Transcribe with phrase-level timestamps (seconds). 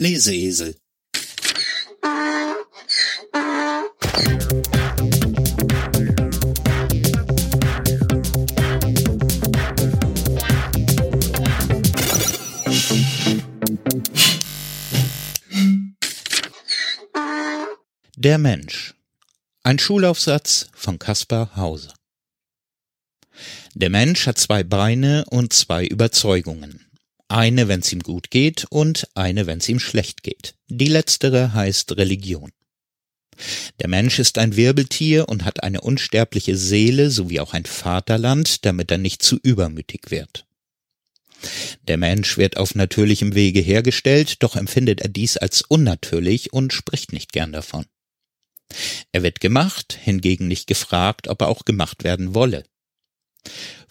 [0.00, 0.76] Leseesel
[18.14, 18.94] Der Mensch.
[19.64, 21.92] Ein Schulaufsatz von Caspar Hauser.
[23.74, 26.87] Der Mensch hat zwei Beine und zwei Überzeugungen.
[27.28, 30.54] Eine, wenn's ihm gut geht und eine, wenn's ihm schlecht geht.
[30.68, 32.52] Die letztere heißt Religion.
[33.80, 38.90] Der Mensch ist ein Wirbeltier und hat eine unsterbliche Seele sowie auch ein Vaterland, damit
[38.90, 40.46] er nicht zu übermütig wird.
[41.82, 47.12] Der Mensch wird auf natürlichem Wege hergestellt, doch empfindet er dies als unnatürlich und spricht
[47.12, 47.84] nicht gern davon.
[49.12, 52.64] Er wird gemacht, hingegen nicht gefragt, ob er auch gemacht werden wolle.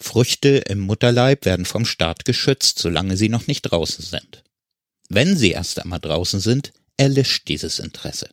[0.00, 4.44] Früchte im Mutterleib werden vom Staat geschützt, solange sie noch nicht draußen sind.
[5.08, 8.28] Wenn sie erst einmal draußen sind, erlischt dieses Interesse.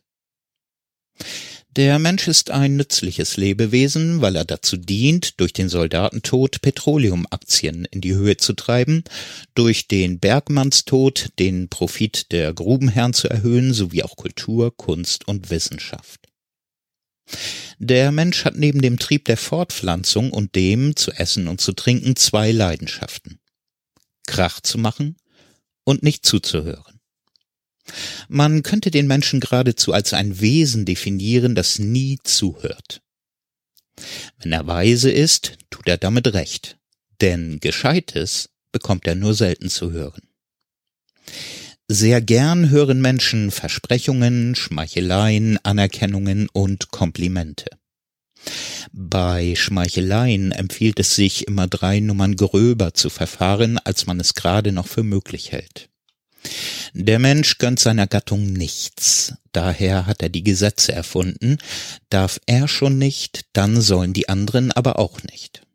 [1.76, 8.00] Der Mensch ist ein nützliches Lebewesen, weil er dazu dient, durch den Soldatentod Petroleumaktien in
[8.00, 9.04] die Höhe zu treiben,
[9.54, 16.28] durch den Bergmannstod den Profit der Grubenherren zu erhöhen, sowie auch Kultur, Kunst und Wissenschaft.
[17.78, 22.16] Der Mensch hat neben dem Trieb der Fortpflanzung und dem zu essen und zu trinken
[22.16, 23.38] zwei Leidenschaften.
[24.26, 25.16] Krach zu machen
[25.84, 27.00] und nicht zuzuhören.
[28.28, 33.02] Man könnte den Menschen geradezu als ein Wesen definieren, das nie zuhört.
[34.38, 36.78] Wenn er weise ist, tut er damit recht,
[37.20, 40.22] denn Gescheites bekommt er nur selten zu hören.
[41.88, 47.66] Sehr gern hören Menschen Versprechungen, Schmeicheleien, Anerkennungen und Komplimente.
[48.92, 54.72] Bei Schmeicheleien empfiehlt es sich, immer drei Nummern gröber zu verfahren, als man es gerade
[54.72, 55.88] noch für möglich hält.
[56.92, 61.58] Der Mensch gönnt seiner Gattung nichts, daher hat er die Gesetze erfunden,
[62.10, 65.65] darf er schon nicht, dann sollen die anderen aber auch nicht.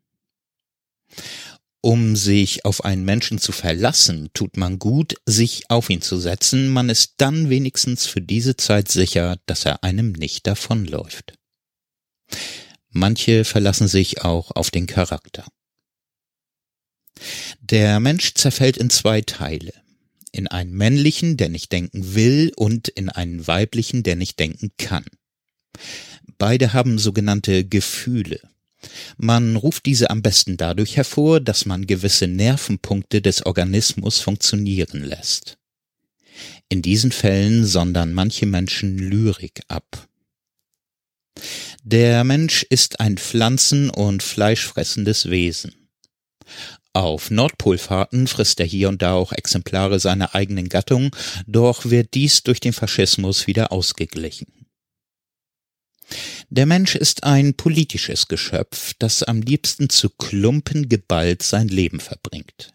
[1.84, 6.68] Um sich auf einen Menschen zu verlassen, tut man gut, sich auf ihn zu setzen,
[6.68, 11.34] man ist dann wenigstens für diese Zeit sicher, dass er einem nicht davonläuft.
[12.88, 15.44] Manche verlassen sich auch auf den Charakter.
[17.60, 19.72] Der Mensch zerfällt in zwei Teile.
[20.30, 25.04] In einen männlichen, der nicht denken will, und in einen weiblichen, der nicht denken kann.
[26.38, 28.40] Beide haben sogenannte Gefühle.
[29.16, 35.58] Man ruft diese am besten dadurch hervor, dass man gewisse Nervenpunkte des Organismus funktionieren lässt.
[36.68, 40.08] In diesen Fällen sondern manche Menschen Lyrik ab.
[41.84, 45.74] Der Mensch ist ein pflanzen- und fleischfressendes Wesen.
[46.94, 51.14] Auf Nordpolfahrten frisst er hier und da auch Exemplare seiner eigenen Gattung,
[51.46, 54.46] doch wird dies durch den Faschismus wieder ausgeglichen.
[56.54, 62.74] Der Mensch ist ein politisches Geschöpf, das am liebsten zu Klumpen geballt sein Leben verbringt.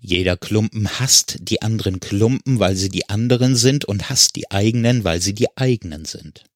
[0.00, 5.04] Jeder Klumpen hasst die anderen Klumpen, weil sie die anderen sind, und hasst die eigenen,
[5.04, 6.46] weil sie die eigenen sind.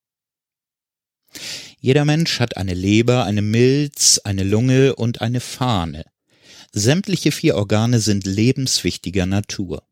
[1.78, 6.06] Jeder Mensch hat eine Leber, eine Milz, eine Lunge und eine Fahne.
[6.72, 9.87] Sämtliche vier Organe sind lebenswichtiger Natur.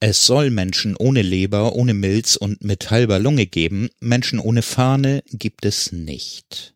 [0.00, 5.22] Es soll Menschen ohne Leber, ohne Milz und mit halber Lunge geben, Menschen ohne Fahne
[5.30, 6.74] gibt es nicht.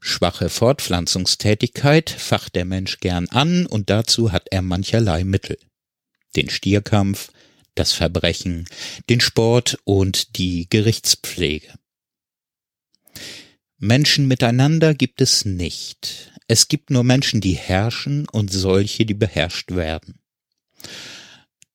[0.00, 5.58] Schwache Fortpflanzungstätigkeit facht der Mensch gern an und dazu hat er mancherlei Mittel.
[6.36, 7.30] Den Stierkampf,
[7.74, 8.66] das Verbrechen,
[9.08, 11.72] den Sport und die Gerichtspflege.
[13.78, 16.32] Menschen miteinander gibt es nicht.
[16.48, 20.20] Es gibt nur Menschen, die herrschen und solche, die beherrscht werden.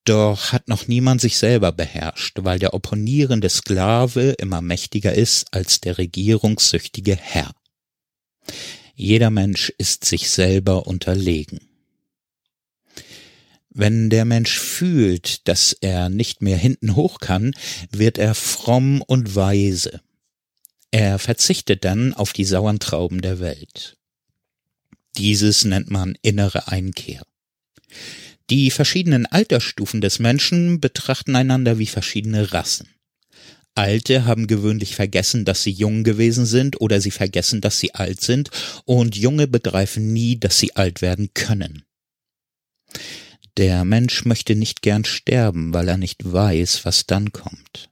[0.06, 5.82] Doch hat noch niemand sich selber beherrscht, weil der opponierende Sklave immer mächtiger ist als
[5.82, 7.54] der regierungssüchtige Herr.
[8.96, 11.60] Jeder Mensch ist sich selber unterlegen.
[13.70, 17.54] Wenn der Mensch fühlt, dass er nicht mehr hinten hoch kann,
[17.92, 20.02] wird er fromm und weise.
[20.92, 23.96] Er verzichtet dann auf die sauren Trauben der Welt.
[25.18, 27.22] Dieses nennt man innere Einkehr.
[28.50, 32.90] Die verschiedenen Altersstufen des Menschen betrachten einander wie verschiedene Rassen.
[33.76, 38.22] Alte haben gewöhnlich vergessen, dass sie jung gewesen sind oder sie vergessen, dass sie alt
[38.22, 38.50] sind
[38.86, 41.84] und Junge begreifen nie, dass sie alt werden können.
[43.58, 47.90] Der Mensch möchte nicht gern sterben, weil er nicht weiß, was dann kommt.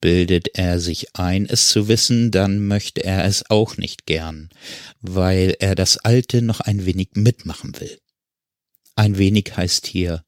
[0.00, 4.48] Bildet er sich ein, es zu wissen, dann möchte er es auch nicht gern,
[5.00, 7.98] weil er das Alte noch ein wenig mitmachen will.
[8.96, 10.24] Ein wenig heißt hier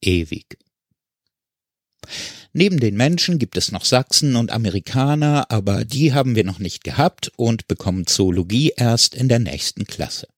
[0.00, 0.58] ewig.
[2.52, 6.84] Neben den Menschen gibt es noch Sachsen und Amerikaner, aber die haben wir noch nicht
[6.84, 10.28] gehabt und bekommen Zoologie erst in der nächsten Klasse.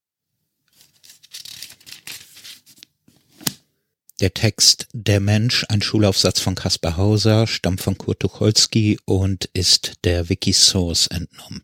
[4.20, 9.92] Der Text Der Mensch, ein Schulaufsatz von Caspar Hauser, stammt von Kurt Tucholsky und ist
[10.02, 11.62] der Wikisource entnommen.